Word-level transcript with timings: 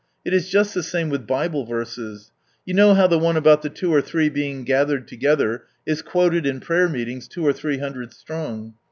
It 0.25 0.33
is 0.33 0.49
just 0.49 0.73
the 0.73 0.81
same 0.81 1.09
with 1.09 1.27
Bible 1.27 1.63
verses. 1.63 2.31
You 2.65 2.73
know 2.73 2.95
how 2.95 3.05
the 3.05 3.19
one 3.19 3.37
about 3.37 3.61
the 3.61 3.69
two 3.69 3.93
or 3.93 4.01
three 4.01 4.29
being 4.29 4.63
gathered 4.63 5.07
together, 5.07 5.65
is 5.85 6.01
quoted 6.01 6.43
in 6.43 6.59
prayer 6.59 6.89
meetings 6.89 7.27
two 7.27 7.45
or 7.45 7.53
three 7.53 7.77
hundred 7.77 8.11
strong. 8.11 8.73